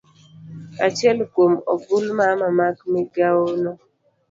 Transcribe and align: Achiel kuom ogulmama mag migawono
Achiel 0.85 1.19
kuom 1.33 1.53
ogulmama 1.73 2.47
mag 2.59 2.75
migawono 2.91 3.71